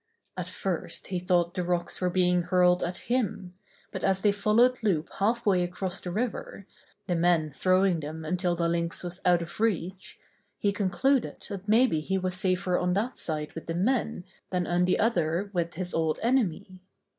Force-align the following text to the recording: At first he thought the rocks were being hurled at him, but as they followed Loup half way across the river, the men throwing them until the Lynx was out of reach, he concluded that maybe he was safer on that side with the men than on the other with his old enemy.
At 0.35 0.47
first 0.49 1.05
he 1.09 1.19
thought 1.19 1.53
the 1.53 1.63
rocks 1.63 2.01
were 2.01 2.09
being 2.09 2.41
hurled 2.41 2.81
at 2.81 3.05
him, 3.07 3.53
but 3.91 4.03
as 4.03 4.23
they 4.23 4.31
followed 4.31 4.81
Loup 4.81 5.07
half 5.19 5.45
way 5.45 5.61
across 5.61 6.01
the 6.01 6.09
river, 6.09 6.65
the 7.05 7.15
men 7.15 7.51
throwing 7.51 7.99
them 7.99 8.25
until 8.25 8.55
the 8.55 8.67
Lynx 8.67 9.03
was 9.03 9.21
out 9.25 9.43
of 9.43 9.59
reach, 9.59 10.17
he 10.57 10.71
concluded 10.73 11.45
that 11.49 11.67
maybe 11.67 11.99
he 12.01 12.17
was 12.17 12.33
safer 12.33 12.79
on 12.79 12.93
that 12.93 13.15
side 13.15 13.53
with 13.53 13.67
the 13.67 13.75
men 13.75 14.23
than 14.49 14.65
on 14.65 14.85
the 14.85 14.97
other 14.97 15.51
with 15.53 15.75
his 15.75 15.93
old 15.93 16.17
enemy. 16.23 16.79